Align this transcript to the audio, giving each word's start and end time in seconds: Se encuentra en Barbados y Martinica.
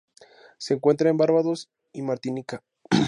Se 0.57 0.73
encuentra 0.73 1.11
en 1.11 1.17
Barbados 1.17 1.69
y 1.93 2.01
Martinica. 2.01 2.63